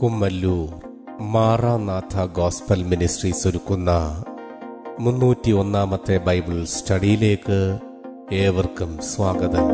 [0.00, 0.68] Kummallur
[1.20, 4.24] Maranatha gospel ministries ഒരുക്കുന്ന
[5.00, 7.78] മുന്നൂറ്റി ഒന്നാമത്തെ ബൈബിൾ സ്റ്റഡിയിലേക്ക്
[8.32, 9.68] ഏവർക്കും സ്വാഗതം.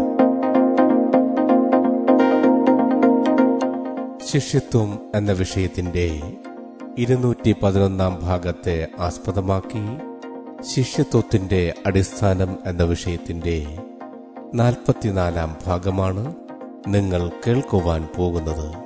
[4.27, 6.21] ശിഷ്യത്വം എന്ന വിഷയത്തിന്റെ
[6.99, 9.85] ഇരുന്നൂറ്റി പതിനൊന്നാം ഭാഗത്തെ ആസ്പദമാക്കി
[10.75, 13.79] ശിഷ്യത്വത്തിന്റെ അടിസ്ഥാനം എന്ന വിഷയത്തിന്റെ
[14.55, 16.35] നാൽപ്പത്തിനാലാം ഭാഗമാണ്
[16.89, 18.86] നിങ്ങൾ കേൾക്കുവാൻ പോകുന്നത്.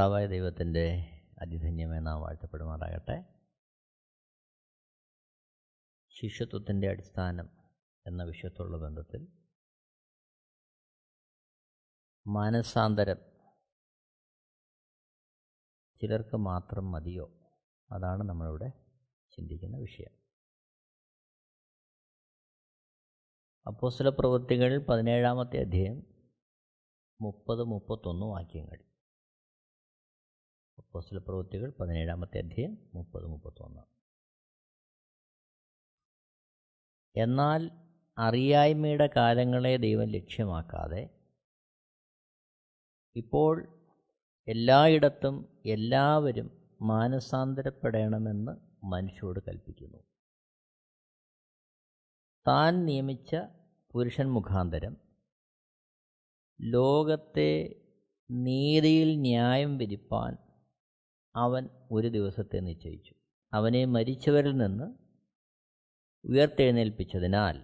[0.00, 0.84] സൃഷ്ടാവായ ദൈവത്തിന്റെ
[1.42, 3.24] അതിധന്യമേ നാം വാഴ്ത്തപ്പെടുമാറാകട്ടെ.
[6.08, 7.48] ശിഷ്യത്വത്തിന്റെ അടിസ്ഥാനം
[8.06, 9.28] എന്ന വിഷയത്തുള്ള ബന്ധത്തിൽ
[12.26, 13.16] മാനസാന്തരം
[16.02, 17.26] ചിലർക്ക് മാത്രം മതിയോ?
[17.90, 18.68] അതാണ് നമ്മളിവിടെ
[19.36, 20.12] ചിന്തിക്കുന്ന വിഷയം.
[23.66, 26.28] അപ്പോസ്തല പ്രവൃത്തികൾ പതിനേഴാമത്തെ അധ്യയം
[27.20, 28.89] മുപ്പത് മുപ്പത്തൊന്ന് വാക്യങ്ങൾ.
[30.90, 33.82] അപ്പോസ്തല പ്രവൃത്തികൾ പതിനേഴാമത്തെ അധ്യയം മുപ്പത് മുപ്പത്തൊന്ന്.
[37.16, 37.70] എന്നാൽ
[38.18, 41.08] അറിയായ്മയുടെ കാലങ്ങളെ ദൈവം ലക്ഷ്യമാക്കാതെ
[43.16, 43.54] ഇപ്പോൾ
[44.48, 46.50] എല്ലായിടത്തും എല്ലാവരും
[46.82, 48.52] മാനസാന്തരപ്പെടണമെന്ന്
[48.84, 49.98] മനുഷ്യോട് കൽപ്പിക്കുന്നു.
[52.48, 53.36] താൻ നിയമിച്ച
[53.90, 54.96] പുരുഷൻ മുഖാന്തരം
[56.60, 57.52] ലോകത്തെ
[58.30, 60.49] നീതിയിൽ ന്യായം വിധിപ്പാൻ
[61.36, 63.14] അവൻ ഒരു ദിവസത്തെ നിശ്ചയിച്ചു.
[63.52, 64.94] അവനെ മരിച്ചവരിൽ നിന്ന്
[66.24, 67.62] ഉയർത്തെഴുന്നേൽപ്പിച്ചതിനാൽ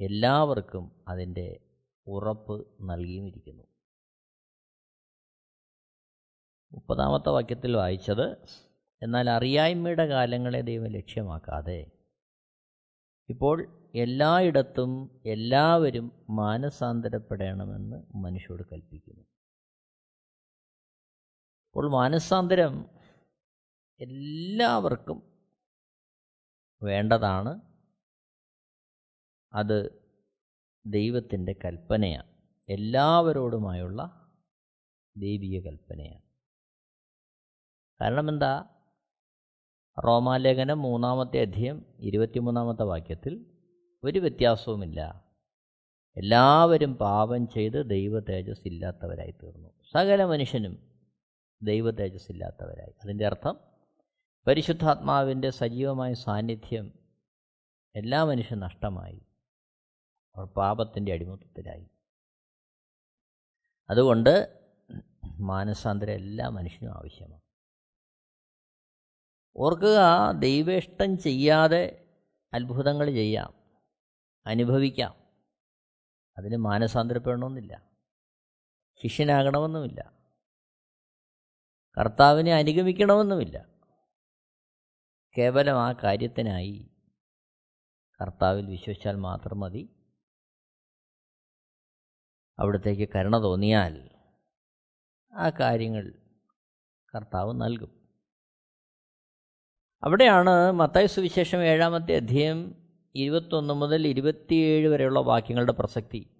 [0.00, 1.60] എല്ലാവർക്കും അതിന്റെ
[2.06, 3.62] ഉറപ്പ് നൽകിയുമിരിക്കുന്നു.
[6.72, 8.46] മുപ്പതാമത്തെ വാക്യത്തിൽ വായിച്ചത്
[9.02, 11.90] എന്നാൽ അറിയായ്മയുടെ കാലങ്ങളെ ദൈവം ലക്ഷ്യമാക്കാതെ
[13.28, 19.24] ഇപ്പോൾ എല്ലായിടത്തും എല്ലാവരും മാനസാന്തരപ്പെടണമെന്ന് മനുഷ്യോട് കൽപ്പിക്കുന്നു.
[21.66, 22.95] അപ്പോൾ മാനസാന്തരം
[24.00, 25.22] എല്ലാവർക്കും
[26.82, 27.60] വേണ്ടതാണ്
[29.52, 30.06] അത്
[30.86, 32.34] ദൈവത്തിന്റെ കൽപ്പനയാണ്.
[32.68, 34.02] എല്ലാവരോടുമായുള്ള
[35.16, 36.22] ദൈവിക കൽപ്പനയാണ്.
[38.00, 38.68] കാരണം എന്താ
[40.04, 43.62] റോമാലേഖനം മൂന്നാമത്തെ അധ്യയം ഇരുപത്തിമൂന്നാമത്തെ വാക്യത്തിൽ
[44.04, 45.26] ഒരു വ്യത്യാസവുമില്ല.
[46.16, 51.02] എല്ലാവരും പാപം ചെയ്ത് ദൈവ തേജസ് ഇല്ലാത്തവരായി തീർന്നു സകല മനുഷ്യനും
[51.62, 53.75] ദൈവ തേജസ് ഇല്ലാത്തവരായി അതിന്റെ അർത്ഥം
[54.46, 56.92] പരിശുദ്ധാത്മാവിന്റെ സജീവമായ സാന്നിധ്യം
[57.96, 59.20] എല്ലാ മനുഷ്യൻ നഷ്ടമായി.
[60.36, 61.86] അവർ പാപത്തിന്റെ അടിമത്തത്തിലായി.
[63.90, 64.64] അതുകൊണ്ട്
[65.38, 67.40] മാനസാന്തരം എല്ലാ മനുഷ്യനും ആവശ്യമാണ്.
[69.56, 69.98] ഓർക്കുക
[70.38, 72.08] ദൈവേഷ്ടം ചെയ്യാതെ
[72.54, 73.54] അത്ഭുതങ്ങൾ ചെയ്യാം
[74.46, 75.14] അനുഭവിക്കാം.
[76.38, 77.82] അതിന് മാനസാന്തരപ്പെടണമെന്നില്ല.
[79.02, 80.12] ശിഷ്യനാകണമെന്നുമില്ല.
[82.00, 83.75] കർത്താവിനെ അനുഗമിക്കണമെന്നുമില്ല.
[85.38, 86.90] കേവലം ആ കാര്യത്തിനായി
[88.22, 89.88] കർത്താവിൽ വിശ്വസിച്ചാൽ മാത്രം മതി.
[92.58, 94.10] അവിടത്തേക്ക് കരുണ തോന്നിയാൽ
[95.32, 96.12] ആ കാര്യങ്ങൾ
[97.14, 98.08] കർത്താവ് നൽകും.
[100.02, 106.30] അവിടെയാണ് മത്തായ സുവിശേഷം ഏഴാമത്തെ അധ്യയം ഇരുപത്തൊന്ന് മുതൽ ഇരുപത്തിയേഴ് വരെയുള്ള വാക്യങ്ങളുടെ പ്രസക്തി.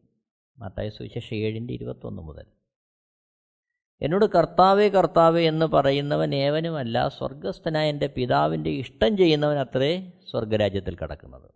[0.58, 2.46] മത്തായ സുവിശേഷം ഏഴിന്റെ ഇരുപത്തൊന്ന് മുതൽ.
[4.00, 11.50] എന്നോട് കർത്താവേ കർത്താവേ എന്ന് പറയുന്നവൻ ഏവനുമല്ല സ്വർഗസ്ഥനായ എന്റെ പിതാവിന്റെ ഇഷ്ടം ചെയ്യുന്നവൻ അത്രേ സ്വർഗരാജ്യത്തിൽ കടക്കുന്നത്.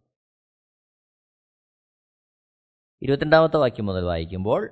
[3.03, 4.71] ഇരുപത്തിരണ്ടാമത്തെ വാക്യം മുതൽ വായിക്കുമ്പോൾ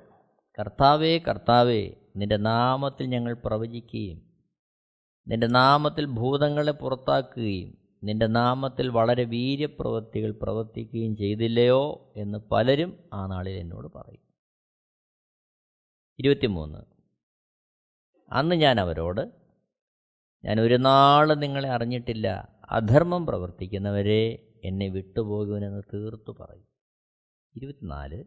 [0.59, 4.29] കർത്താവേ കർത്താവേ നിന്റെ നാമത്തിൽ ഞങ്ങൾ പ്രവചിക്കുകയും
[5.27, 13.87] നിന്റെ നാമത്തിൽ ഭൂതങ്ങളെ പുറത്താക്കുകയും നിന്റെ നാമത്തിൽ വളരെ വീര്യപ്രവൃത്തികൾ പ്രവർത്തിക്കുകയും ചെയ്തില്ലയോ എന്ന് പലരും ആ നാളിൽ എന്നോട്
[13.87, 14.21] പറയും.
[16.19, 16.98] ഇരുപത്തിമൂന്ന്.
[18.31, 19.31] അന്ന് ഞാൻ അവരോട്
[20.45, 22.57] ഞാൻ ഒരു നാൾ നിങ്ങളെ അറിഞ്ഞിട്ടില്ല.
[22.69, 26.67] അധർമ്മം പ്രവർത്തിക്കുന്നവരെ എന്നെ വിട്ടുപോകുവനെന്ന് തീർത്തു പറയും.
[27.55, 28.23] ഇരുപത്തിനാല്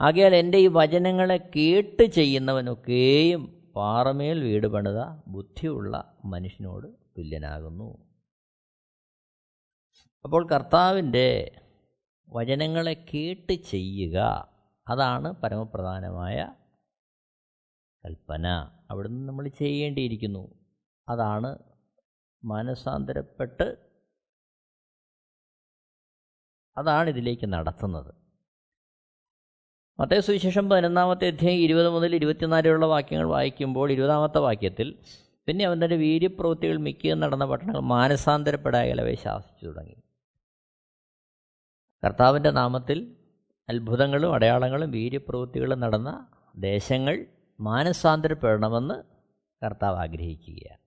[0.00, 8.12] ആകയാൽ എന്റെ ഈ വചനങ്ങളെ കേട്ട് ചെയ്യുന്നവനൊക്കെയും പാറമേൽ വീട് പണിത ബുദ്ധിയുള്ള മനുഷ്യനോട് തുല്യനാകുന്നു.
[10.24, 11.60] അപ്പോൾ കർത്താവിന്റെ
[12.28, 14.48] വചനങ്ങളെ കേട്ട് ചെയ്യുക
[14.88, 16.54] അതാണ് പരമപ്രധാനമായ
[18.04, 18.46] കൽപ്പന.
[18.92, 20.54] അവിടുന്ന് നമ്മൾ ചെയ്യേണ്ടിയിരിക്കുന്നു.
[21.08, 21.58] അതാണ്
[22.44, 23.76] മാനസാന്തരപ്പെട്ട്
[26.76, 28.14] അതാണ് ഇതിലേക്ക് നടത്തുന്നത്.
[30.00, 34.98] മറ്റേ സുവിശേഷം പതിനൊന്നാമത്തെ അധ്യായം ഇരുപത് മുതൽ ഇരുപത്തിനാലുള്ള വാക്യങ്ങൾ വായിക്കുമ്പോൾ ഇരുപതാമത്തെ വാക്യത്തിൽ
[35.46, 39.94] പിന്നെ അവൻ തന്റെ വീര്യപ്രവൃത്തികൾ മിക്കതും നടന്ന പട്ടണങ്ങൾ മാനസാന്തരപ്പെടാകലവെ ശാസിച്ചു തുടങ്ങി.
[42.04, 43.16] കർത്താവിന്റെ നാമത്തിൽ
[43.68, 47.26] അത്ഭുതങ്ങളും അടയാളങ്ങളും വീര്യപ്രവൃത്തികളും നടന്ന ദേശങ്ങൾ
[47.62, 48.94] മാനസാന്തരപ്പെടണമെന്ന്
[49.64, 50.82] കർത്താവ് ആഗ്രഹിക്കുകയാണ്.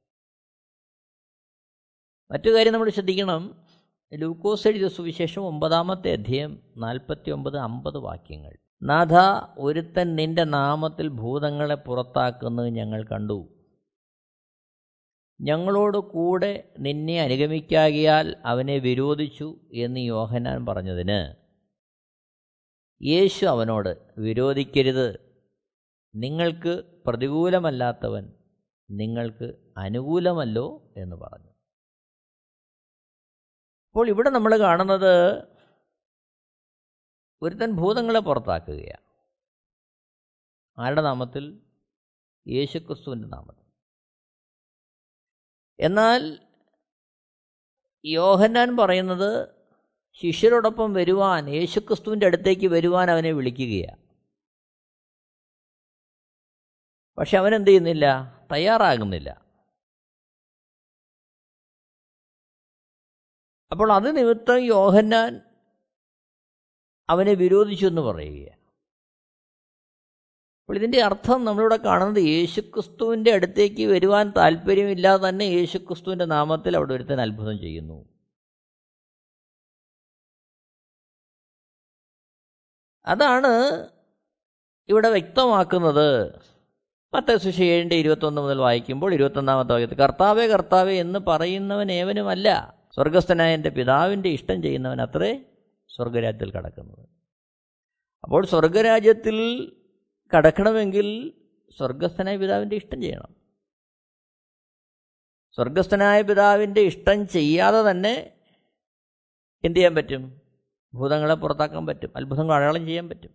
[2.31, 3.65] മറ്റു കാര്യം നമ്മൾ ശ്രദ്ധിക്കണം.
[4.13, 8.57] ലൂക്കോസ് എഴുതിയ സുവിശേഷം ഒമ്പതാമത്തെ അധ്യയം നാൽപ്പത്തി ഒമ്പത് അമ്പത് വാക്യങ്ങൾ.
[8.83, 9.13] നാഥ
[9.57, 13.47] ഒരുത്തൻ നിന്റെ നാമത്തിൽ ഭൂതങ്ങളെ പുറത്താക്കുന്നത് ഞങ്ങൾ കണ്ടു.
[15.41, 21.35] ഞങ്ങളോട് കൂടെ നിന്നെ അനുഗമിക്കാകിയാൽ അവനെ വിരോധിച്ചു എന്ന് യോഹനാൻ പറഞ്ഞതിന്.
[23.03, 25.24] യേശു അവനോട് വിരോധിക്കരുത്.
[26.15, 28.33] നിങ്ങൾക്ക് പ്രതികൂലമല്ലാത്തവൻ
[28.91, 31.49] നിങ്ങൾക്ക് അനുകൂലമല്ലോ എന്ന് പറഞ്ഞു.
[33.89, 35.43] അപ്പോൾ ഇവിടെ നമ്മൾ കാണുന്നത്
[37.41, 39.05] ഒരുത്തൻ ഭൂതങ്ങളെ പുറത്താക്കുകയാണ്.
[40.79, 41.61] ആരുടെ നാമത്തിൽ?
[42.47, 43.65] യേശുക്രിസ്തുവിന്റെ നാമത്തിൽ.
[45.79, 46.39] എന്നാൽ
[48.05, 49.49] യോഹന്നാൻ പറയുന്നത്
[50.13, 54.04] ശിഷ്യരോടൊപ്പം വരുവാൻ യേശുക്രിസ്തുവിന്റെ അടുത്തേക്ക് വരുവാൻ അവനെ വിളിക്കുകയാണ്.
[57.17, 58.05] പക്ഷെ അവൻ എന്ത് ചെയ്യുന്നില്ല?
[58.51, 59.45] തയ്യാറാകുന്നില്ല.
[63.71, 65.41] അപ്പോൾ അത് നിമിത്തം യോഹന്നാൻ
[67.09, 68.65] അവനെ വിരോധിച്ചു എന്ന് പറയുകയാണ്.
[70.61, 77.59] അപ്പോൾ ഇതിന്റെ അർത്ഥം നമ്മളിവിടെ കാണുന്നത് യേശുക്രിസ്തുവിന്റെ അടുത്തേക്ക് വരുവാൻ താല്പര്യമില്ലാതെ തന്നെ യേശുക്രിസ്തുവിന്റെ നാമത്തിൽ അവിടെ ഒരുത്തൻ അത്ഭുതം
[77.59, 78.05] ചെയ്യുന്നു.
[83.05, 83.87] അതാണ്
[84.89, 86.39] ഇവിടെ വ്യക്തമാക്കുന്നത്.
[87.15, 92.75] മറ്റേ സുശ ഏഴിന്റെ ഇരുപത്തൊന്ന് മുതൽ വായിക്കുമ്പോൾ ഇരുപത്തൊന്നാമത്തെ വാക്യത്തിൽ കർത്താവേ കർത്താവേ എന്ന് പറയുന്നവൻ ഏവനുമല്ല.
[92.95, 95.43] സ്വർഗസ്ഥനായ എന്റെ പിതാവിന്റെ ഇഷ്ടം ചെയ്യുന്നവൻ അത്രേ
[95.95, 97.09] സ്വർഗരാജ്യത്തിൽ കടക്കുന്നത്.
[98.23, 99.71] അപ്പോൾ സ്വർഗരാജ്യത്തിൽ
[100.37, 101.33] കടക്കണമെങ്കിൽ
[101.77, 103.35] സ്വർഗസ്ഥനായ പിതാവിന്റെ ഇഷ്ടം ചെയ്യണം.
[105.55, 108.31] സ്വർഗസ്ഥനായ പിതാവിന്റെ ഇഷ്ടം ചെയ്യാതെ തന്നെ
[109.63, 110.41] എന്തു ചെയ്യാൻ പറ്റും?
[110.93, 112.13] ഭൂതങ്ങളെ പുറത്താക്കാൻ പറ്റും.
[112.15, 113.31] അത്ഭുതങ്ങൾ അടയാളം ചെയ്യാൻ പറ്റും.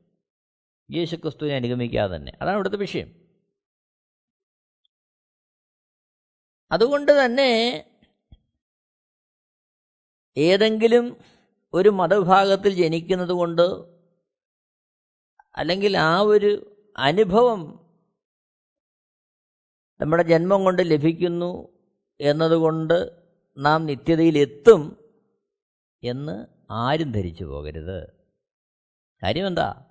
[0.90, 2.32] യേശുക്രിസ്തുവിനെ അനുഗമിക്കാതെ തന്നെ.
[2.42, 3.19] അതാണ് ഇവിടുത്തെ വിഷയം.
[6.72, 7.84] അതുകൊണ്ട് തന്നെ
[10.36, 11.16] ഏതെങ്കിലും
[11.74, 13.62] ഒരു മതവിഭാഗത്തിൽ ജനിക്കുന്നത് കൊണ്ട്
[15.56, 17.90] അല്ലെങ്കിൽ ആ ഒരു അനുഭവം
[20.00, 21.68] നമ്മുടെ ജന്മം കൊണ്ട് ലഭിക്കുന്നു
[22.20, 23.26] എന്നതുകൊണ്ട്
[23.58, 24.96] നാം നിത്യതയിലെത്തും
[26.04, 28.10] എന്ന് ആരും ധരിച്ചു പോകരുത്.
[29.22, 29.84] കാര്യമെന്താ?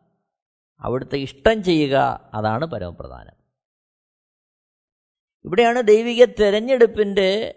[0.79, 1.95] അവിടുത്തെ ഇഷ്ടം ചെയ്യുക
[2.33, 3.38] അതാണ് പരമപ്രധാനം.
[5.45, 7.55] ഇവിടെയാണ് ദൈവിക തിരഞ്ഞെടുപ്പിന്റെ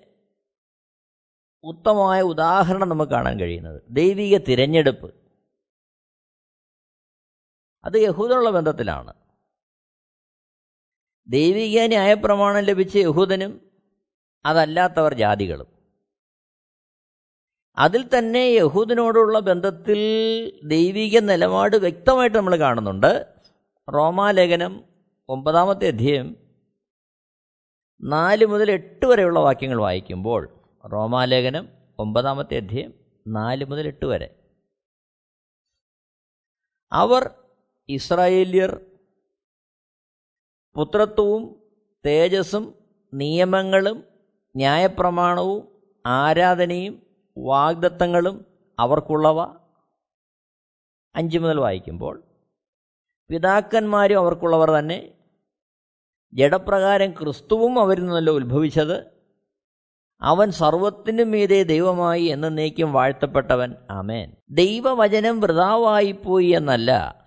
[1.64, 3.82] ഉത്തമമായ ഉദാഹരണം നമുക്ക് കാണാൻ കഴിയുന്നത്.
[3.90, 5.14] ദൈവിക തിരഞ്ഞെടുപ്പ്.
[7.84, 9.14] അത് യഹൂദനുള്ള ബന്ധത്തിലാണ്.
[11.26, 13.70] ദൈവിക ന്യായപ്രമാണം ലഭിച്ച യഹൂദനും
[14.46, 15.66] അതല്ലാത്തവർ ജാതികളും.
[17.76, 19.98] അതിൽ തന്നെ യഹൂദിനോടുള്ള ബന്ധത്തിൽ
[20.64, 23.34] ദൈവിക നിലപാട് വ്യക്തമായിട്ട് നമ്മൾ കാണുന്നുണ്ട്.
[23.94, 24.84] റോമാലേഖനം
[25.28, 26.41] ഒമ്പതാമത്തെ അധ്യയം
[28.02, 30.48] നാല് മുതൽ എട്ട് വരെയുള്ള വാക്യങ്ങൾ വായിക്കുമ്പോൾ
[30.92, 31.68] റോമാലേഖനം
[31.98, 32.94] ഒമ്പതാമത്തെ അധ്യയം
[33.26, 34.28] നാല് മുതൽ എട്ട് വരെ.
[36.92, 37.34] അവർ
[37.88, 38.80] ഇസ്രായേല്യർ
[40.74, 41.64] പുത്രത്വവും
[42.06, 42.74] തേജസ്സും
[43.12, 44.04] നിയമങ്ങളും
[44.56, 45.68] ന്യായപ്രമാണവും
[46.06, 47.06] ആരാധനയും
[47.38, 48.46] വാഗ്ദത്തങ്ങളും
[48.78, 49.40] അവർക്കുള്ളവ
[51.16, 52.22] അഞ്ച് മുതൽ വായിക്കുമ്പോൾ
[53.30, 54.98] പിതാക്കന്മാരും അവർക്കുള്ളവർ തന്നെ
[56.34, 59.04] ജഡപ്രകാരം ക്രിസ്തുവും അവരിൽ നിന്നല്ല ഉത്ഭവിച്ചത്.
[60.20, 63.74] അവൻ സർവത്തിനും മീതെ ദൈവമായി എന്ന എന്നേക്കും വാഴ്ത്തപ്പെട്ടവൻ.
[63.90, 64.32] ആമേൻ.
[64.50, 67.22] ദൈവവചനം വൃതാവായിപ്പോയി എന്നല്ല.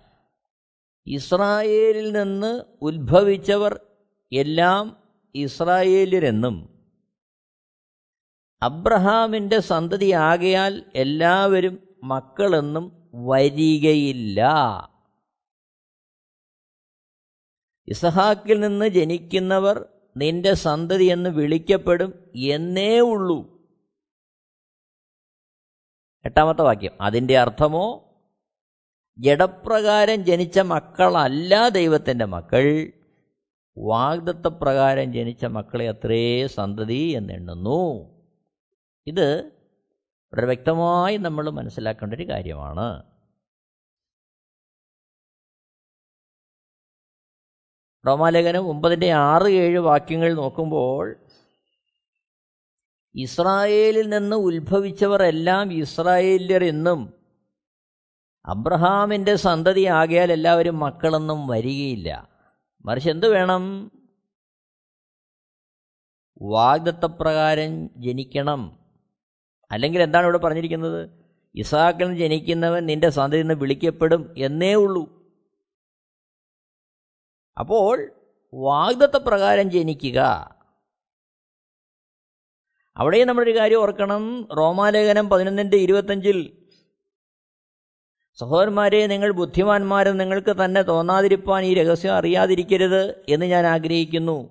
[1.06, 3.80] ഇസ്രായേലിൽ നിന്ന് ഉത്ഭവിച്ചവർ
[4.32, 4.96] എല്ലാം
[5.34, 6.76] ഇസ്രായേലിരെന്നും
[8.62, 14.48] അബ്രഹാമിന്റെ സന്തതിയാകയാൽ എല്ലാവരും മക്കളെന്നും വരികയില്ല.
[17.88, 23.56] ഇസഹാക്കിൽ നിന്ന് ജനിക്കുന്നവർ നിന്റെ സന്തതി എന്ന് വിളിക്കപ്പെടും എന്നേ ഉള്ളൂ.
[26.24, 26.92] എട്ടാമത്തെ വാക്യം.
[27.00, 28.02] അതിന്റെ അർത്ഥമോ?
[29.18, 32.92] ജഡപ്രകാരം ജനിച്ച മക്കളല്ല ദൈവത്തിന്റെ മക്കൾ.
[33.78, 38.10] വാഗ്ദത്തപ്രകാരം ജനിച്ച മക്കളെ അത്രേ സന്തതി എന്നെണ്ണുന്നു.
[39.06, 39.44] ഇത്
[40.32, 43.15] വളരെ വ്യക്തമായി നമ്മൾ മനസ്സിലാക്കേണ്ട ഒരു കാര്യമാണ്.
[48.06, 51.16] റോമാലേഖനം ഒമ്പതിന്റെ ആറ് ഏഴ് വാക്യങ്ങൾ നോക്കുമ്പോൾ
[53.14, 57.12] ഇസ്രായേലിൽ നിന്ന് ഉത്ഭവിച്ചവർ എല്ലാം ഇസ്രായേല്യർ എന്നും
[58.46, 62.28] അബ്രഹാമിന്റെ സന്തതി ആകിയാൽ എല്ലാവരും മക്കളൊന്നും വരികയില്ല.
[62.86, 63.90] മറിച്ച് എന്ത് വേണം?
[66.42, 68.78] വാഗ്ദത്തപ്രകാരം ജനിക്കണം.
[69.70, 71.10] അല്ലെങ്കിൽ എന്താണ് ഇവിടെ പറഞ്ഞിരിക്കുന്നത്?
[71.54, 75.15] ഇസാക്കിൽ ജനിക്കുന്നവൻ നിന്റെ സന്തതി നിന്ന് വിളിക്കപ്പെടും എന്നേ ഉള്ളൂ.
[77.58, 78.10] അപ്പോൾ
[78.54, 80.18] വാഗ്ദത്ത പ്രകാരം ജനിക്കുക.
[82.96, 84.48] അവിടെയും നമ്മളൊരു കാര്യം ഓർക്കണം.
[84.56, 86.56] റോമാലേഖനം പതിനൊന്നിന്റെ ഇരുപത്തഞ്ചിൽ
[88.34, 94.50] സഹോദരന്മാരെ നിങ്ങൾ ബുദ്ധിമാന്മാരും നിങ്ങൾക്ക് തന്നെ തോന്നാതിരിപ്പാൻ ഈ രഹസ്യം അറിയാതിരിക്കരുത് എന്ന് ഞാൻ ആഗ്രഹിക്കുന്നു.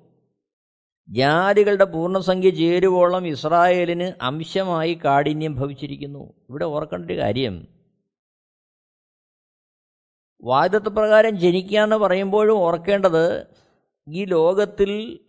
[1.10, 6.34] ജാതികളുടെ പൂർണസംഖ്യ ചേരുവോളം ഇസ്രായേലിന് അംശമായി കാഠിന്യം ഭവിച്ചിരിക്കുന്നു.
[6.50, 7.75] ഇവിടെ ഓർക്കേണ്ട ഒരു കാര്യം
[10.44, 13.54] വാഗ്ദത്വപ്രകാരം ജനിക്കുക എന്ന് പറയുമ്പോഴും ഓർക്കേണ്ടത്
[14.08, 15.20] ഈ ലോകത്തിൽ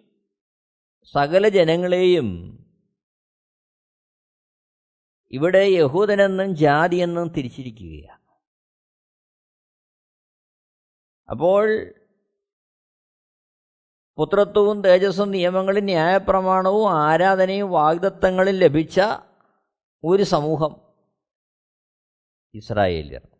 [1.15, 2.59] സകല ജനങ്ങളെയും
[5.31, 8.23] ഇവിടെ യഹൂദനെന്നും ജാതിയെന്നും തിരിച്ചിരിക്കുകയാണ്.
[11.31, 11.95] അപ്പോൾ
[14.17, 19.01] പുത്രത്വവും തേജസ്സും നിയമങ്ങളും ന്യായപ്രമാണവും ആരാധനയും വാഗ്ദത്തങ്ങളും ലഭിച്ച
[20.05, 20.95] ഒരു സമൂഹം
[22.55, 23.36] ഇസ്രായേലിയർ.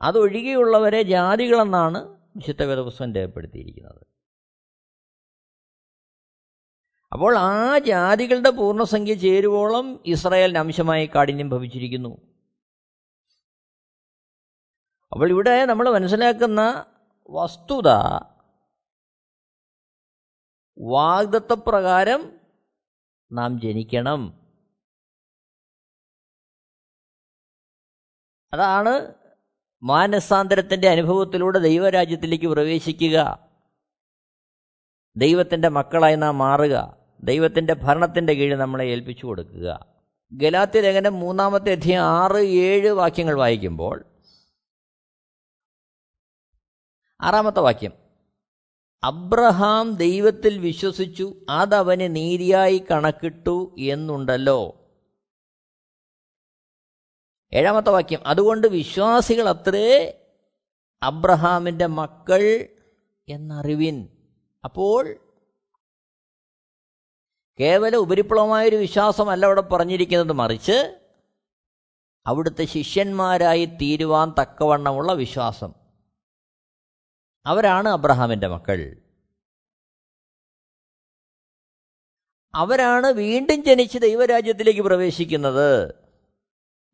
[0.00, 1.98] അതൊഴികെയുള്ളവരെ ജാതികളെന്നാണ്
[2.36, 4.04] വിശുദ്ധ വേദപുസ്തകം രേഖപ്പെടുത്തിയിരിക്കുന്നത്.
[7.12, 12.08] അപ്പോൾ ആ ജാതികളുടെ പൂർണസംഖ്യ ചേരുവോളം ഇസ്രായേലിന് അംശമായി കാഠിന്യം ഭവിച്ചിരിക്കുന്നു.
[15.12, 16.86] അപ്പോൾ ഇവിടെ നമ്മൾ മനസ്സിലാക്കുന്ന
[17.30, 17.88] വസ്തുത
[20.78, 22.40] വാഗ്ദത്തപ്രകാരം
[23.32, 24.48] നാം ജനിക്കണം.
[28.52, 29.14] അതാണ്
[29.82, 33.48] മാനസാന്തരത്തിന്റെ അനുഭവത്തിലൂടെ ദൈവരാജ്യത്തിലേക്ക് പ്രവേശിക്കുക.
[35.16, 36.96] ദൈവത്തിന്റെ മക്കളായി നാം മാറുക.
[37.22, 39.86] ദൈവത്തിന്റെ ഭരണത്തിന്റെ കീഴിൽ നമ്മളെ ഏൽപ്പിച്ചു കൊടുക്കുക.
[40.32, 44.04] ഗലാത്തി ലേഖനം മൂന്നാമത്തെ അധ്യയം ആറ് ഏഴ് വാക്യങ്ങൾ വായിക്കുമ്പോൾ
[47.20, 47.92] ആറാമത്തെ വാക്യം.
[49.04, 54.87] അബ്രഹാം ദൈവത്തിൽ വിശ്വസിച്ചു അതവന് നീതിയായി കണക്കിട്ടു എന്നുണ്ടല്ലോ.
[57.52, 60.20] ഏഴാമത്തെ വാക്യം അതുകൊണ്ട് വിശ്വാസികൾ അത്രേ
[61.02, 62.68] അബ്രഹാമിന്റെ മക്കൾ
[63.28, 64.08] എന്നറിവിൻ.
[64.64, 65.16] അപ്പോൾ
[67.60, 70.36] കേവല ഉപരിപ്ലവമായൊരു വിശ്വാസമല്ല അവിടെ പറഞ്ഞിരിക്കുന്നത്.
[70.36, 71.00] മറിച്ച്
[72.26, 75.72] അവിടുത്തെ ശിഷ്യന്മാരായി തീരുവാൻ തക്കവണ്ണമുള്ള വിശ്വാസം.
[77.46, 78.96] അവരാണ് അബ്രഹാമിന്റെ മക്കൾ.
[82.54, 86.07] അവരാണ് വീണ്ടും ജനിച്ച് ദൈവരാജ്യത്തിലേക്ക് പ്രവേശിക്കുന്നത്.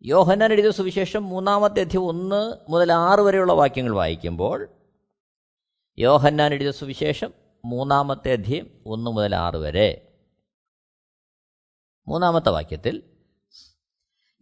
[0.07, 4.69] യോഹന്നാൻ എഴുതിയ സുവിശേഷം മൂന്നാമത്തെ അധ്യയം ഒന്ന് മുതൽ ആറ് വരെയുള്ള വാക്യങ്ങൾ വായിക്കുമ്പോൾ
[5.99, 7.33] യോഹന്നാൻ എഴുതിയ സുവിശേഷം
[7.65, 10.19] മൂന്നാമത്തെ അധ്യയം ഒന്ന് മുതൽ ആറ് വരെ.
[12.09, 13.03] മൂന്നാമത്തെ വാക്യത്തിൽ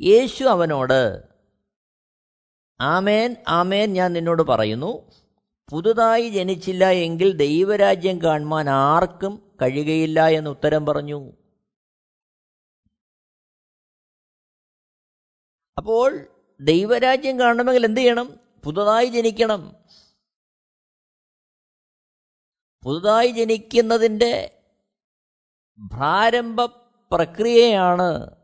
[0.00, 1.22] യേശു അവനോട്
[2.80, 5.10] ആമേൻ ആമേൻ ഞാൻ നിന്നോട് പറയുന്നു
[5.70, 11.32] പുതുതായി ജനിച്ചില്ല എങ്കിൽ ദൈവരാജ്യം കാണുവാൻ ആർക്കും കഴിയുകയില്ല എന്ന് ഉത്തരം പറഞ്ഞു.
[15.78, 16.26] അപ്പോൾ
[16.60, 18.40] ദൈവരാജ്യം കാണണമെങ്കിൽ എന്ത് ചെയ്യണം?
[18.64, 19.84] പുതുതായി ജനിക്കണം.
[22.84, 24.62] പുതുതായി ജനിക്കുന്നതിന്റെ
[25.92, 26.60] പ്രാരംഭ
[27.12, 28.36] പ്രക്രിയയാണ്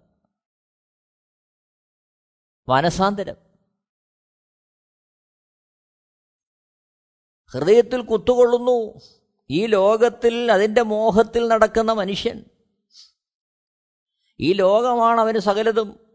[2.68, 3.36] മനസാന്തരം
[7.52, 9.00] ഹൃദയത്തിൽ കുത്തുകൊള്ളുന്നു.
[9.50, 12.44] ഈ ലോകത്തിൽ അതിന്റെ മോഹത്തിൽ നടക്കുന്ന മനുഷ്യൻ.
[14.40, 16.07] ഈ ലോകമാണ് അവന് സകലതും.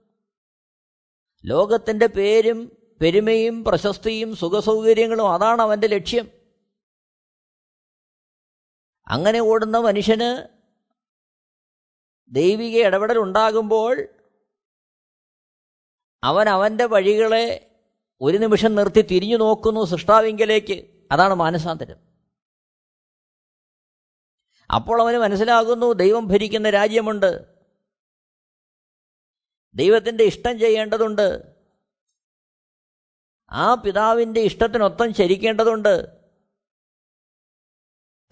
[1.46, 6.32] ലോകത്തിന്റെ പേരും പെരുമയും പ്രശസ്തിയും സുഖസൗകര്യങ്ങളും അതാണ് അവന്റെ ലക്ഷ്യം.
[9.08, 10.48] അങ്ങനെ ഓടുന്ന മനുഷ്യന്
[12.30, 14.08] ദൈവിക ഇടപെടൽ ഉണ്ടാകുമ്പോൾ
[16.24, 17.76] അവൻ അവന്റെ വഴികളെ
[18.22, 21.08] ഒരു നിമിഷം നിർത്തി തിരിഞ്ഞു നോക്കുന്നു സൃഷ്ടാവിങ്കലേക്ക്.
[21.12, 21.98] അതാണ് മാനസാന്തരം.
[24.76, 27.53] അപ്പോൾ അവന് മനസ്സിലാകുന്നു ദൈവം ഭരിക്കുന്ന രാജ്യമുണ്ട്.
[29.76, 31.56] ദൈവത്തിന്റെ ഇഷ്ടം ചെയ്യേണ്ടതുണ്ട്.
[33.52, 36.24] ആ പിതാവിന്റെ ഇഷ്ടത്തിനൊത്തം ചരിക്കേണ്ടതുണ്ട്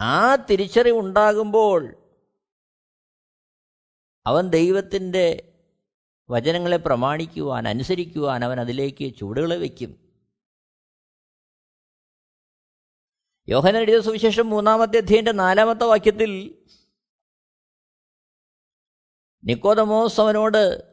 [0.01, 1.95] ആ തിരിച്ചറിവുണ്ടാകുമ്പോൾ
[4.25, 5.53] അവൻ ദൈവത്തിന്റെ
[6.29, 10.11] വചനങ്ങളെ പ്രമാണിക്കുവാൻ അനുസരിക്കുവാൻ അവൻ അതിലേക്ക് ചുവടുകളെ വയ്ക്കും.
[13.49, 16.63] യോഹന എഴുതിയ സുവിശേഷം മൂന്നാമത്തെ അധ്യയന്റെ നാലാമത്തെ വാക്യത്തിൽ
[19.43, 20.90] നിക്കോതമോസ് അവനോട്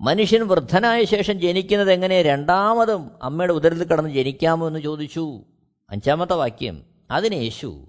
[0.00, 2.22] മനുഷ്യൻ വൃദ്ധനായ ശേഷം ജനിക്കുന്നത് എങ്ങനെ?
[2.22, 5.44] രണ്ടാമതും അമ്മയുടെ ഉദരത്തിൽ കടന്ന് ജനിക്കാമോ എന്ന് ചോദിച്ചു.
[5.90, 7.88] അഞ്ചാമത്തെ വാക്യം അതിന് യേശു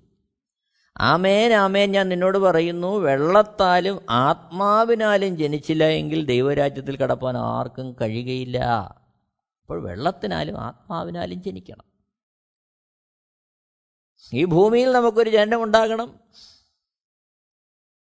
[0.97, 8.57] ആമേൻ ആമേൻ ഞാൻ നിന്നോട് പറയുന്നു വെള്ളത്താലും ആത്മാവിനാലും ജനിച്ചില്ല എങ്കിൽ ദൈവരാജ്യത്തിൽ കടപ്പാൻ ആർക്കും കഴിയുകയില്ല.
[9.61, 11.83] അപ്പോൾ വെള്ളത്തിനാലും ആത്മാവിനാലും ജനിക്കണം.
[14.33, 16.19] ഈ ഭൂമിയിൽ നമുക്കൊരു ജനനം ഉണ്ടാകണം.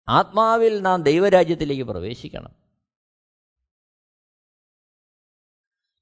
[0.09, 2.66] ആത്മാവിൽ നാം ദൈവരാജ്യത്തിലേക്ക് പ്രവേശിക്കണം.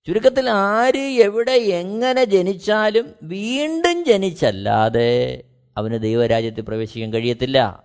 [0.07, 5.43] ചുരുക്കത്തിൽ ആര് എവിടെ എങ്ങനെ ജനിച്ചാലും വീണ്ടും ജനിച്ചല്ലാതെ
[5.77, 7.83] അവന് ദൈവരാജ്യത്തിൽ പ്രവേശിക്കാൻ കഴിയത്തില്ല.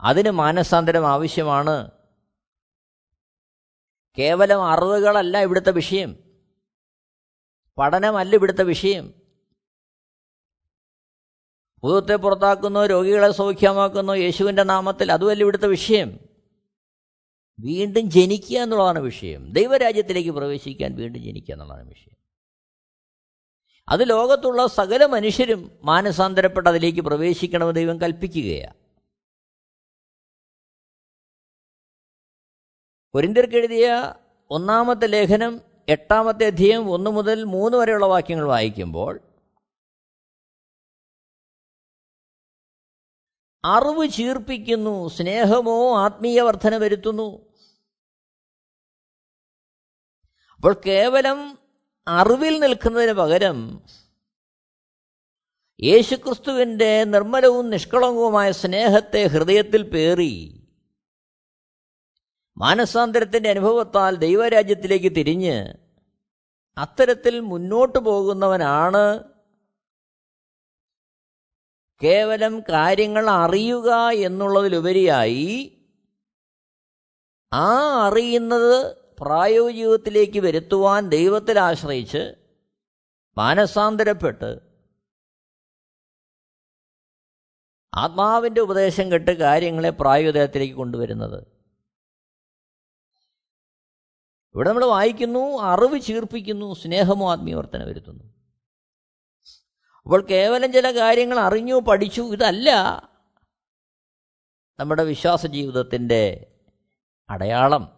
[0.00, 1.90] അതിന് മാനസാന്തരം ആവശ്യമാണ്.
[4.18, 6.16] കേവലം അറിവുകളല്ല ഇവിടുത്തെ വിഷയം.
[7.78, 9.14] പഠനമല്ല ഇവിടുത്തെ വിഷയം.
[11.84, 16.25] ഭൂതത്തെ പുറത്താക്കുന്നു രോഗികളെ സൗഖ്യമാക്കുന്നു യേശുവിന്റെ നാമത്തിൽ അതുമല്ല ഇവിടുത്തെ വിഷയം.
[17.58, 19.52] വീണ്ടും ജനിക്കുക എന്നുള്ളതാണ് വിഷയം.
[19.52, 22.16] ദൈവരാജ്യത്തിലേക്ക് പ്രവേശിക്കാൻ വീണ്ടും ജനിക്കുക എന്നുള്ളതാണ് വിഷയം.
[23.88, 28.74] അത് ലോകത്തുള്ള സകല മനുഷ്യരും മാനസാന്തരപ്പെട്ട് അതിലേക്ക് പ്രവേശിക്കണമെന്ന് ദൈവം കൽപ്പിക്കുകയാണ്
[33.54, 34.14] എഴുതിയ
[34.50, 39.20] ഒന്നാമത്തെ ലേഖനം എട്ടാമത്തെ അധ്യയം ഒന്ന് മുതൽ മൂന്ന് വരെയുള്ള വാക്യങ്ങൾ വായിക്കുമ്പോൾ
[43.64, 47.45] അറിവ് ചീർപ്പിക്കുന്നു സ്നേഹമോ ആത്മീയ വർധന വരുത്തുന്നു
[50.56, 51.58] അപ്പോൾ കേവലം
[52.08, 53.80] അറിവിൽ നിൽക്കുന്നതിന് പകരം
[55.82, 60.62] യേശുക്രിസ്തുവിന്റെ നിർമ്മലവും നിഷ്കളങ്കവുമായ സ്നേഹത്തെ ഹൃദയത്തിൽ പേറി
[62.56, 65.74] മാനസാന്തരത്തിന്റെ അനുഭവത്താൽ ദൈവരാജ്യത്തിലേക്ക് തിരിഞ്ഞ്
[66.76, 69.24] അത്തരത്തിൽ മുന്നോട്ട് പോകുന്നവനാണ്.
[72.02, 75.82] കേവലം കാര്യങ്ങൾ അറിയുക എന്നുള്ളതിലുപരിയായി
[77.52, 77.68] ആ
[78.06, 82.34] അറിയുന്നത് പ്രായോഗികത്തിലേക്ക് വരുത്തുവാൻ ദൈവത്തിൽ ആശ്രയിച്ച്
[83.38, 84.60] മാനസാന്തരപ്പെട്ട്
[87.94, 91.46] ആത്മാവിന്റെ ഉപദേശം കെട്ട് കാര്യങ്ങളെ പ്രായോദയത്തിലേക്ക് കൊണ്ടുവരുന്നത്.
[94.54, 98.24] ഇവിടെ നമ്മൾ വായിക്കുന്നു അറിവ് ചീർപ്പിക്കുന്നു സ്നേഹമോ ആത്മീയവർത്തന വരുത്തുന്നു.
[100.02, 102.70] അപ്പോൾ കേവലം ചില കാര്യങ്ങൾ അറിഞ്ഞു പഠിച്ചു ഇതല്ല
[104.80, 106.54] നമ്മുടെ വിശ്വാസ ജീവിതത്തിന്റെ
[107.30, 107.95] അടയാളം.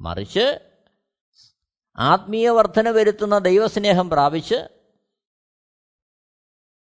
[0.00, 0.74] മറിച്ച്
[1.96, 4.68] ആത്മീയ വർധന വരുത്തുന്ന ദൈവസ്നേഹം പ്രാപിച്ച്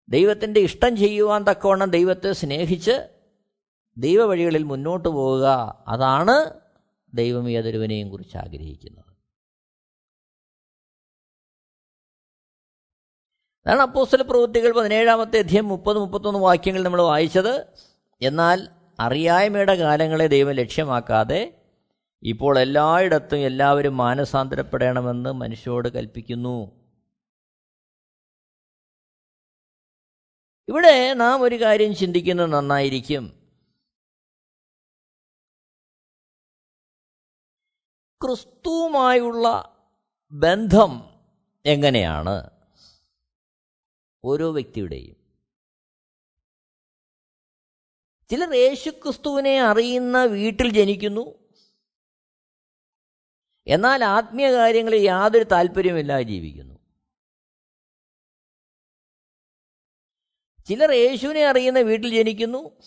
[0.09, 3.09] ദൈവത്തിന്റെ ഇഷ്ടം ചെയ്യുവാൻ തക്കവണ്ണം ദൈവത്തെ സ്നേഹിച്ച്
[3.97, 5.45] ദൈവവഴികളിൽ മുന്നോട്ട് പോവുക.
[5.87, 6.59] അതാണ്
[7.13, 9.05] ദൈവം ഏതൊരുവനെയും കുറിച്ച് ആഗ്രഹിക്കുന്നത്.
[13.65, 17.67] അതാണ് അപ്പോസ്റ്റൽ പ്രവൃത്തികൾ പതിനേഴാമത്തെ അധ്യയം മുപ്പത് മുപ്പത്തൊന്ന് വാക്യങ്ങൾ നമ്മൾ വായിച്ചത്.
[18.21, 18.67] എന്നാൽ
[18.99, 21.66] അറിയായ്മയുടെ കാലങ്ങളെ ദൈവം ലക്ഷ്യമാക്കാതെ
[22.23, 26.87] ഇപ്പോൾ എല്ലായിടത്തും എല്ലാവരും മാനസാന്തരപ്പെടണമെന്ന് മനുഷ്യോട് കൽപ്പിക്കുന്നു.
[30.69, 33.53] ഇവിടെ നാം ഒരു കാര്യം ചിന്തിക്കുന്നത് നന്നായിരിക്കും.
[38.25, 39.75] ക്രിസ്തുവുമായുള്ള
[40.31, 41.09] ബന്ധം
[41.65, 42.49] എങ്ങനെയാണ്?
[44.25, 45.15] ഓരോ വ്യക്തിയുടെയും.
[48.29, 51.46] ചിലർ യേശുക്രിസ്തുവിനെ അറിയുന്ന വീട്ടിൽ ജനിക്കുന്നു
[53.67, 56.75] എന്നാൽ ആത്മീയ കാര്യങ്ങളിൽ യാതൊരു താല്പര്യമില്ലാതെ ജീവിക്കുന്നു.
[60.65, 62.81] ചിലർ യേശുവിനെ അറിയുന്ന വീട്ടിൽ ജനിക്കുന്നു.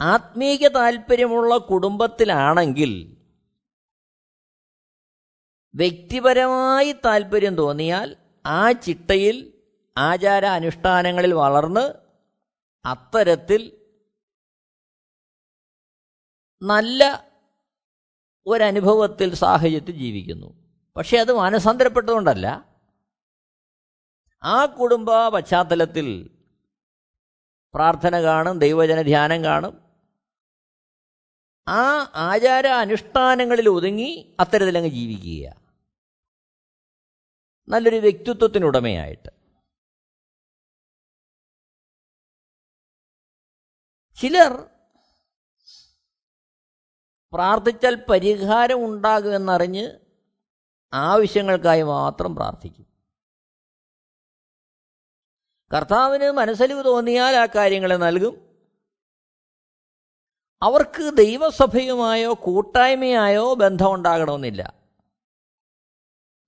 [0.00, 3.16] ആത്മീയ താല്പര്യമുള്ള കുടുംബത്തിലാണെങ്കിൽ
[5.74, 9.52] വ്യക്തിപരമായി താല്പര്യം തോന്നിയാൽ ആ ചിട്ടയിൽ
[9.98, 11.94] ആചാര അനുഷ്ഠാനങ്ങളിൽ വളർന്ന്
[12.84, 13.90] അത്തരത്തിൽ
[16.62, 17.02] നല്ല
[18.46, 20.76] ഒരനുഭവത്തിൽ സാഹചര്യത്തിൽ ജീവിക്കുന്നു.
[20.96, 22.76] പക്ഷേ അത് മാനസാന്തരപ്പെട്ടതുകൊണ്ടല്ല.
[24.42, 26.30] ആ കുടുംബ പശ്ചാത്തലത്തിൽ
[27.74, 29.86] പ്രാർത്ഥന കാണും ദൈവജന ധ്യാനം കാണും.
[31.68, 35.60] ആ ആചാര അനുഷ്ഠാനങ്ങളിൽ ഒതുങ്ങി അത്തരത്തിലങ്ങ് ജീവിക്കുക.
[37.68, 39.30] നല്ലൊരു വ്യക്തിത്വത്തിനുടമയായിട്ട്.
[44.16, 44.75] ചിലർ
[47.32, 49.98] പ്രാർത്ഥിച്ചാൽ പരിഹാരം ഉണ്ടാകുമെന്നറിഞ്ഞ്
[50.92, 52.86] ആവശ്യങ്ങൾക്കായി മാത്രം പ്രാർത്ഥിക്കും.
[55.76, 58.46] കർത്താവിന് മനസ്സലിവ് തോന്നിയാൽ ആ കാര്യങ്ങളെ നൽകും.
[60.62, 64.74] അവർക്ക് ദൈവസഭയുമായോ കൂട്ടായ്മയായോ ബന്ധമുണ്ടാകണമെന്നില്ല.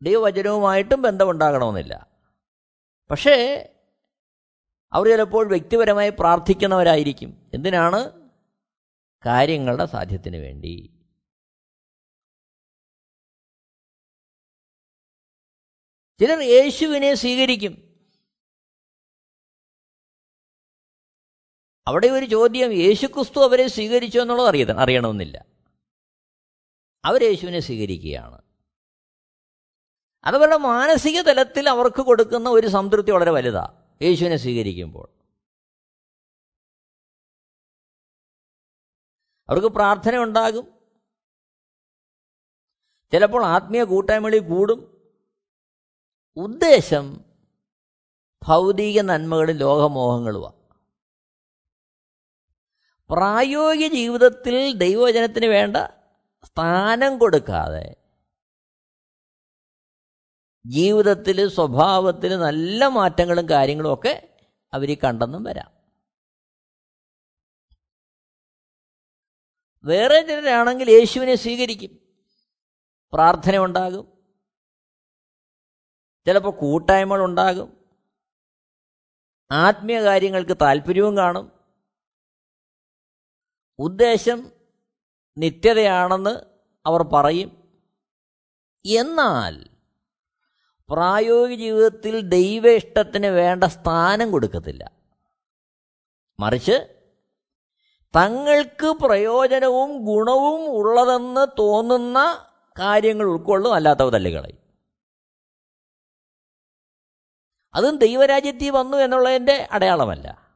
[0.03, 2.07] ദൈവവചനവുമായിട്ടും ബന്ധമുണ്ടാകണമെന്നില്ല.
[3.11, 3.69] പക്ഷേ
[4.93, 7.51] അവർ ചിലപ്പോൾ വ്യക്തിപരമായി പ്രാർത്ഥിക്കുന്നവരായിരിക്കും.
[7.55, 8.17] എന്തിനാണ്?
[9.26, 10.94] കാര്യങ്ങളുടെ സാധ്യത്തിന് വേണ്ടി.
[16.20, 17.88] ചിലർ യേശുവിനെ സ്വീകരിക്കും.
[21.87, 25.44] അവിടെ ഒരു ചോദ്യം യേശുക്രിസ്തു അവരെ സ്വീകരിച്ചു എന്നുള്ളത് അറിയ അറിയണമെന്നില്ല.
[27.04, 28.42] അവർ യേശുവിനെ സ്വീകരിക്കുകയാണ്.
[30.24, 35.17] അതവരുടെ മാനസിക തലത്തിൽ അവർക്ക് കൊടുക്കുന്ന ഒരു സംതൃപ്തി വളരെ വലുതാണ് യേശുവിനെ സ്വീകരിക്കുമ്പോൾ.
[39.49, 40.79] അവർക്ക് പ്രാർത്ഥന ഉണ്ടാകും.
[43.13, 44.99] ചിലപ്പോൾ ആത്മീയ കൂട്ടായ്മകളിൽ കൂടും.
[46.37, 47.25] ഉദ്ദേശം
[48.43, 50.59] ഭൗതിക നന്മകളും ലോകമോഹങ്ങളുമാണ്
[53.11, 55.77] പ്രായോഗിക ജീവിതത്തിൽ ദൈവവചനത്തിന് വേണ്ട
[56.45, 57.97] സ്ഥാനം കൊടുക്കാതെ
[60.67, 64.39] ജീവിതത്തിൽ സ്വഭാവത്തിൽ നല്ല മാറ്റങ്ങളും കാര്യങ്ങളും ഒക്കെ
[64.73, 65.78] അവർ കണ്ടെന്നും വരാം.
[69.85, 71.99] വേറെ ചിലരാണെങ്കിൽ യേശുവിനെ സ്വീകരിക്കും.
[73.12, 74.19] പ്രാർത്ഥന ഉണ്ടാകും
[76.27, 77.85] ചിലപ്പോൾ കൂട്ടായ്മകൾ ഉണ്ടാകും.
[79.51, 81.53] ആത്മീയ കാര്യങ്ങൾക്ക് താല്പര്യവും കാണും.
[83.79, 84.53] ഉദ്ദേശം
[85.38, 86.41] നിത്യതയാണെന്ന്
[86.87, 87.69] അവർ പറയും.
[88.87, 89.69] എന്നാൽ
[90.91, 94.93] പ്രായോഗിക ജീവിതത്തിൽ ദൈവ ഇഷ്ടത്തിന് വേണ്ട സ്ഥാനം കൊടുക്കത്തില്ല.
[96.41, 96.98] മറിച്ച്
[98.16, 104.59] തങ്ങൾക്ക് പ്രയോജനവും ഗുണവും ഉള്ളതെന്ന് തോന്നുന്ന കാര്യങ്ങൾ ഉൾക്കൊള്ളും അല്ലാത്തവ തള്ളിക്കളയും
[107.75, 110.49] അതും ദൈവരാജ്യത്തിൽ വന്നു എന്നുള്ളതിന്റെ അടയാളമല്ല.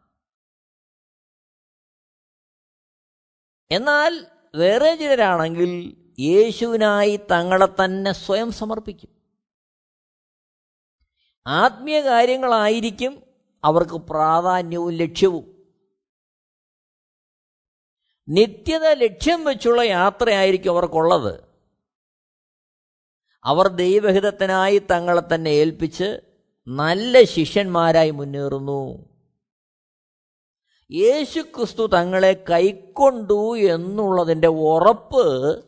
[3.71, 9.09] എന്നാൽ വേറെ ചിലരാണെങ്കിൽ യേശുവിനായി തങ്ങളെ തന്നെ സ്വയം സമർപ്പിക്കും.
[11.47, 13.23] ആത്മീയ കാര്യങ്ങളായിരിക്കും
[13.65, 15.52] അവർക്ക് പ്രാധാന്യവും ലക്ഷ്യവും.
[18.29, 21.45] നിത്യത ലക്ഷ്യം വെച്ചുള്ള യാത്രയായിരിക്കും അവർക്കുള്ളത്.
[23.45, 26.21] അവർ ദൈവഹിതത്തിനായി തങ്ങളെ തന്നെ ഏൽപ്പിച്ച്
[26.69, 29.13] നല്ല ശിഷ്യന്മാരായി മുന്നേറുന്നു.
[30.91, 35.65] യേശു ക്രിസ്തു തങ്ങളെ കൈക്കൊണ്ടു എന്നുള്ളതിന്റെ ഉറപ്പ്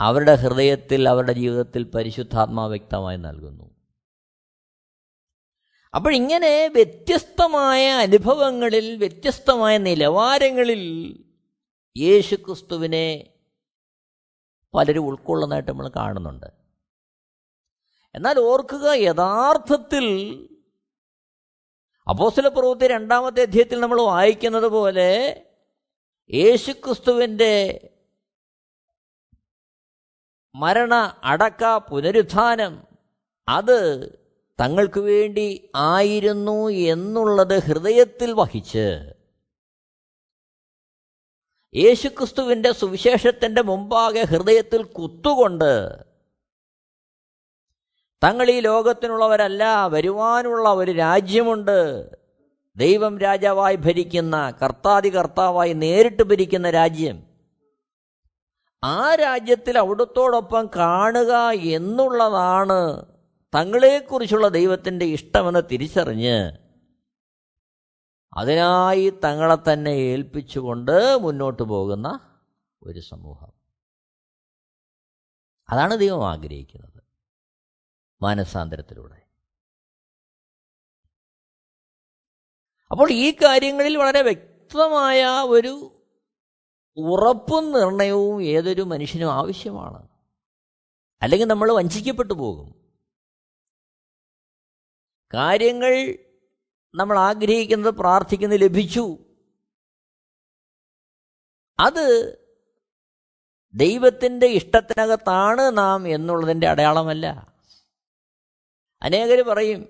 [0.00, 3.75] അവരുടെ ഹൃദയത്തിൽ അവരുടെ ജീവിതത്തിൽ പരിശുദ്ധാത്മാ വ്യക്തമായി നൽകുന്നു.
[5.96, 10.82] അപ്പോൾ ഇങ്ങനെ വ്യത്യസ്തമായ അനുഭവങ്ങളിൽ വ്യത്യസ്തമായ നിലവാരങ്ങളിൽ
[11.96, 13.34] യേശു ക്രിസ്തുവിനെ
[14.74, 16.46] പലരും ഉൾക്കൊള്ളുന്നതായിട്ട് നമ്മൾ കാണുന്നുണ്ട്.
[18.14, 20.06] എന്നാൽ ഓർക്കുക യഥാർത്ഥത്തിൽ
[22.08, 25.42] അപ്പോസ്തല പ്രവൃത്തി രണ്ടാമത്തെ അധ്യായത്തിൽ നമ്മൾ വായിക്കുന്നത് പോലെ
[26.34, 27.90] യേശുക്രിസ്തുവിന്റെ
[30.54, 32.86] മരണ അടക്ക പുനരുത്ഥാനം
[33.48, 33.78] അത്
[34.60, 39.12] തങ്ങൾക്ക് വേണ്ടി ആയിരുന്നു എന്നുള്ളത് ഹൃദയത്തിൽ വഹിച്ച്
[41.74, 46.04] യേശുക്രിസ്തുവിന്റെ സുവിശേഷത്തിന്റെ മുമ്പാകെ ഹൃദയത്തിൽ കുത്തുകൊണ്ട്
[48.24, 52.10] തങ്ങൾ ഈ ലോകത്തിനുള്ളവരല്ല വരുവാനുള്ള ഒരു രാജ്യമുണ്ട്.
[52.76, 57.26] ദൈവം രാജാവായി ഭരിക്കുന്ന കർത്താതി കർത്താവായി നേരിട്ട് ഭരിക്കുന്ന രാജ്യം.
[58.84, 63.15] ആ രാജ്യത്തിൽ അവിടുത്തോടൊപ്പം കാണുക എന്നുള്ളതാണ്
[63.56, 66.52] തങ്ങളെക്കുറിച്ചുള്ള ദൈവത്തിന്റെ ഇഷ്ടമെന്ന് തിരിച്ചറിഞ്ഞ്
[68.36, 72.38] അതിനായി തങ്ങളെ തന്നെ ഏൽപ്പിച്ചുകൊണ്ട് മുന്നോട്ട് പോകുന്ന
[72.82, 73.52] ഒരു സമൂഹം.
[75.70, 77.02] അതാണ് ദൈവം ആഗ്രഹിക്കുന്നത്
[78.22, 79.22] മാനസാന്തരത്തിലൂടെ.
[82.90, 86.02] അപ്പോൾ ഈ കാര്യങ്ങളിൽ വളരെ വ്യക്തമായ ഒരു
[86.96, 90.08] ഉറപ്പും നിർണയവും ഏതൊരു മനുഷ്യനും ആവശ്യമാണ്.
[91.22, 92.75] അല്ലെങ്കിൽ നമ്മൾ വഞ്ചിക്കപ്പെട്ടു പോകും.
[95.34, 96.18] കാര്യങ്ങൾ
[96.94, 99.18] നമ്മൾ ആഗ്രഹിക്കുന്നത് പ്രാർത്ഥിക്കുന്നത് ലഭിച്ചു.
[101.80, 102.36] അത്
[103.74, 107.54] ദൈവത്തിന്റെ ഇഷ്ടത്തിനകത്താണ് നാം എന്നുള്ളതിന്റെ അടയാളമല്ല.
[109.02, 109.88] അനേകർ പറയും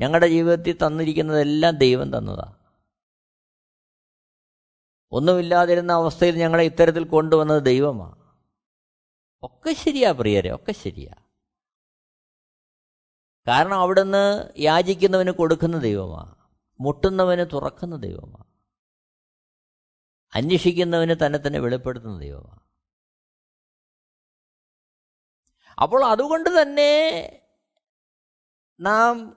[0.00, 2.54] ഞങ്ങളുടെ ജീവിതത്തിൽ തന്നിരിക്കുന്നതെല്ലാം ദൈവം തന്നതാ.
[5.12, 8.36] ഒന്നുമില്ലാതിരുന്ന അവസ്ഥയിൽ ഞങ്ങളെ ഇത്തരത്തിൽ കൊണ്ടുവന്നത് ദൈവമാണ്
[9.42, 11.27] ഒക്കെ ശരിയാ പ്രിയരെ ഒക്കെ ശരിയാ.
[13.48, 16.34] കാരണം അവിടുന്ന് യാചിക്കുന്നവന് കൊടുക്കുന്ന ദൈവമാണ്
[16.80, 18.44] മുട്ടുന്നവന് തുറക്കുന്ന ദൈവമാണ്
[20.34, 22.60] അന്വേഷിക്കുന്നവന് തന്നെ തന്നെ വെളിപ്പെടുത്തുന്ന ദൈവമാണ്
[25.82, 26.92] അപ്പോൾ അതുകൊണ്ട് തന്നെ
[28.80, 29.36] നാം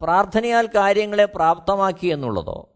[0.00, 2.74] പ്രാർത്ഥനയാൽ കാര്യങ്ങളെ പ്രാപ്തമാക്കി എന്നുള്ളതോ?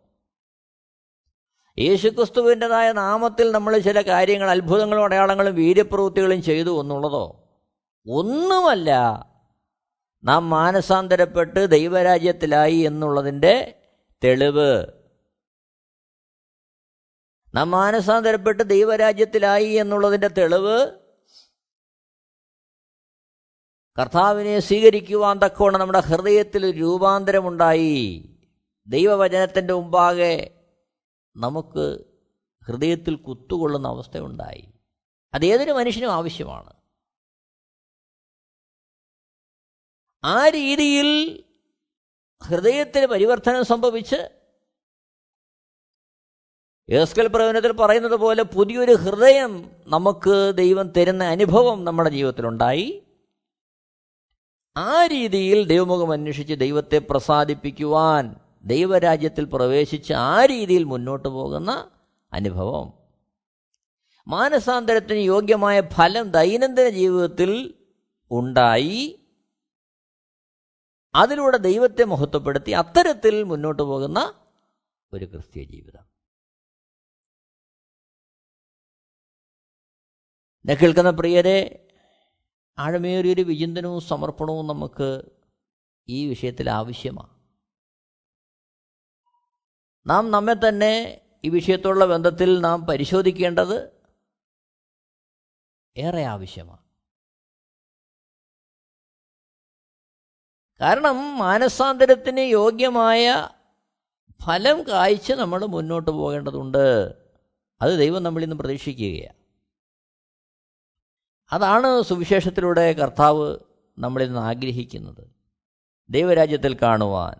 [1.79, 7.51] യേശുക്രിസ്തുവിന്റെതായ നാമത്തിൽ നമ്മൾ ചില കാര്യങ്ങൾ അത്ഭുതങ്ങളും അടയാളങ്ങളും വീര്യപ്രവൃത്തികളും ചെയ്തു എന്നുള്ളതോ?
[8.07, 8.91] ഒന്നുമല്ല.
[10.25, 13.83] നാം മാനസാന്തരപ്പെട്ട് ദൈവരാജ്യത്തിലായി എന്നുള്ളതിന്റെ
[14.25, 14.87] തെളിവ്.
[17.55, 20.93] നാം മാനസാന്തരപ്പെട്ട് ദൈവരാജ്യത്തിലായി എന്നുള്ളതിന്റെ തെളിവ്.
[24.01, 28.29] കർത്താവിനെ സ്വീകരിക്കുവാൻ തക്കവണ്ണം നമ്മുടെ ഹൃദയത്തിൽ രൂപാന്തരമുണ്ടായി.
[28.87, 30.65] ദൈവവചനത്തിന്റെ മുമ്പാകെ
[31.37, 31.99] നമുക്ക്
[32.67, 34.73] ഹൃദയത്തിൽ കുത്തുകൊള്ളുന്ന അവസ്ഥയുണ്ടായി.
[35.35, 36.82] അത് ഏതൊരു മനുഷ്യനും ആവശ്യമാണ്.
[40.25, 41.45] ആ രീതിയിൽ
[42.45, 44.31] ഹൃദയത്തിന് പരിവർത്തനം സംഭവിച്ച്
[46.91, 53.03] ഏസ്കൽ പ്രവചനത്തിൽ പറയുന്നത് പോലെ പുതിയൊരു ഹൃദയം നമുക്ക് ദൈവം തരുന്ന അനുഭവം നമ്മുടെ ജീവിതത്തിലുണ്ടായി.
[54.77, 61.91] ആ രീതിയിൽ ദൈവമുഖം അന്വേഷിച്ച് ദൈവത്തെ പ്രസാദിപ്പിക്കുവാൻ ദൈവരാജ്യത്തിൽ പ്രവേശിച്ച് ആ രീതിയിൽ മുന്നോട്ട് പോകുന്ന
[62.33, 62.93] അനുഭവം.
[64.29, 67.75] മാനസാന്തരത്തിന് യോഗ്യമായ ഫലം ദൈനംദിന ജീവിതത്തിൽ
[68.31, 69.22] ഉണ്ടായി.
[71.15, 74.49] അതിലൂടെ ദൈവത്തെ മഹത്വപ്പെടുത്തി അത്തരത്തിൽ മുന്നോട്ട് പോകുന്ന
[75.13, 76.03] ഒരു ക്രിസ്തീയ ജീവിതം.
[80.65, 81.89] എന്നെ കേൾക്കുന്ന പ്രിയരെ
[82.79, 85.23] ആഴമേറിയൊരു വിചിന്തനവും സമർപ്പണവും നമുക്ക്
[86.09, 87.43] ഈ വിഷയത്തിൽ ആവശ്യമാണ്.
[90.07, 94.03] നാം നമ്മെ തന്നെ ഈ വിഷയത്തോടുള്ള ബന്ധത്തിൽ നാം പരിശോധിക്കേണ്ടത്
[95.97, 96.82] ഏറെ ആവശ്യമാണ്.
[100.83, 103.49] കാരണം മാനസാന്തരത്തിന് യോഗ്യമായ
[104.43, 107.15] ഫലം കായ്ച്ച് നമ്മൾ മുന്നോട്ട് പോകേണ്ടതുണ്ട്.
[107.83, 109.37] അത് ദൈവം നമ്മളിൽ നിന്ന് പ്രതീക്ഷിക്കുകയാണ്.
[111.53, 113.57] അതാണ് സുവിശേഷത്തിലൂടെ കർത്താവ്
[113.99, 115.31] നമ്മളിൽ നിന്ന് ആഗ്രഹിക്കുന്നത്.
[116.11, 117.37] ദൈവരാജ്യത്തിൽ കാണുവാൻ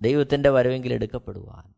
[0.00, 1.74] ദൈവത്തിന്റെ വരവെങ്കിൽ എടുക്കപ്പെടുവാൻ.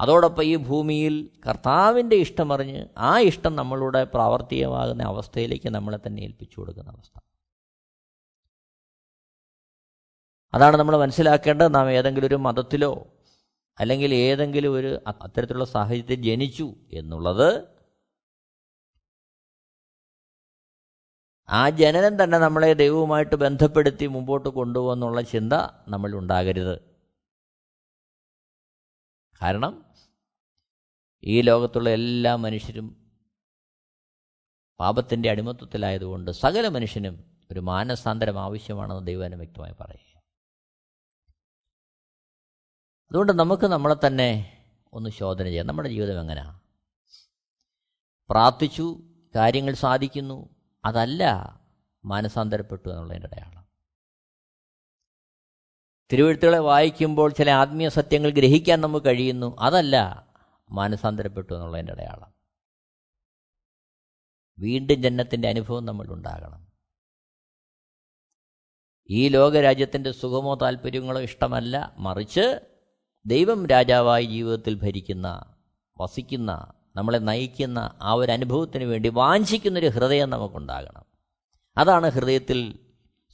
[0.00, 7.20] അതോടൊപ്പം ഈ ഭൂമിയിൽ കർത്താവിന്റെ ഇഷ്ടമറിഞ്ഞ് ആ ഇഷ്ടം നമ്മളുടെ പ്രാവർത്തികമാകുന്ന അവസ്ഥയിലേക്ക് നമ്മളെ തന്നെ ഏൽപ്പിച്ചു കൊടുക്കുന്ന അവസ്ഥ.
[10.54, 11.74] അതാണ് നമ്മൾ മനസ്സിലാക്കേണ്ടത്.
[11.74, 13.06] നാം ഏതെങ്കിലും ഒരു മതത്തിലോ
[13.80, 17.74] അല്ലെങ്കിൽ ഏതെങ്കിലും ഒരു അത്തരത്തിലുള്ള സാഹചര്യത്തിൽ ജനിച്ചു എന്നുള്ളത്
[21.48, 25.52] ആ ജനനം തന്നെ നമ്മളെ ദൈവവുമായിട്ട് ബന്ധപ്പെടുത്തി മുമ്പോട്ട് കൊണ്ടുപോകുന്നുള്ള ചിന്ത
[25.88, 26.80] നമ്മൾ ഉണ്ടാകരുത്.
[29.42, 29.84] കാരണം
[31.24, 33.12] ഈ ലോകത്തുള്ള എല്ലാ മനുഷ്യരും
[34.80, 40.13] പാപത്തിന്റെ അടിമത്വത്തിലായതുകൊണ്ട് സകല മനുഷ്യനും ഒരു മാനസാന്തരം ആവശ്യമാണെന്ന് ദൈവം വ്യക്തമായി പറയുക
[43.14, 44.58] അതുകൊണ്ട് നമുക്ക് നമ്മളെ തന്നെ
[44.92, 45.66] ഒന്ന് ശോധന ചെയ്യാം.
[45.66, 46.60] നമ്മുടെ ജീവിതം എങ്ങനെയാണ്
[48.30, 49.02] പ്രാർത്ഥിച്ചു
[49.36, 50.48] കാര്യങ്ങൾ സാധിക്കുന്നു.
[50.84, 51.24] അതല്ല
[52.04, 53.66] മാനസാന്തരപ്പെട്ടു എന്നുള്ളതിന്റെ അടയാളം.
[56.12, 59.56] തിരുവഴുത്തുകളെ വായിക്കുമ്പോൾ ചില ആത്മീയ സത്യങ്ങൾ ഗ്രഹിക്കാൻ നമുക്ക് കഴിയുന്നു.
[59.58, 60.26] അതല്ല
[60.70, 62.34] മാനസാന്തരപ്പെട്ടു എന്നുള്ളതിന്റെ അടയാളം.
[64.58, 66.72] വീണ്ടും ജന്മത്തിന്റെ അനുഭവം നമ്മൾ ഉണ്ടാകണം.
[69.10, 71.94] ഈ ലോകരാജ്യത്തിന്റെ സുഖമോ താല്പര്യങ്ങളോ ഇഷ്ടമല്ല.
[71.98, 72.73] മറിച്ച്
[73.26, 75.56] ദൈവം രാജാവായി ജീവിതത്തിൽ ഭരിക്കുന്ന
[76.00, 81.04] വസിക്കുന്ന നമ്മളെ നയിക്കുന്ന ആ ഒരു അനുഭവത്തിന് വേണ്ടി വാഞ്ചിക്കുന്നൊരു ഹൃദയം നമുക്കുണ്ടാകണം.
[81.76, 82.78] അതാണ് ഹൃദയത്തിൽ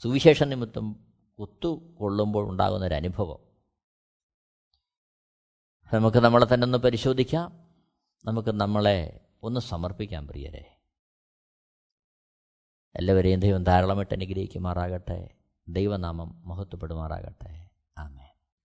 [0.03, 1.07] സുവിശേഷ നിമിത്തം
[1.39, 3.39] ഒത്തുകൊള്ളുമ്പോൾ ഉണ്ടാകുന്ന ഒരു അനുഭവം.
[5.95, 7.71] നമുക്ക് നമ്മളെ തന്നെ ഒന്ന് പരിശോധിക്കാം.
[8.25, 10.79] നമുക്ക് നമ്മളെ ഒന്ന് സമർപ്പിക്കാം പ്രിയരെ.
[12.97, 15.31] എല്ലാവരെയും ദൈവം ധാരാളമായിട്ട് അനുഗ്രഹിക്കുമാറാകട്ടെ.
[15.69, 17.71] ദൈവനാമം മഹത്വപ്പെടുമാറാകട്ടെ.
[17.99, 18.30] ആമേ